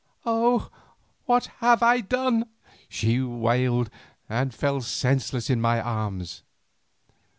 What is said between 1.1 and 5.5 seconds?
what have I done?" she wailed, and fell senseless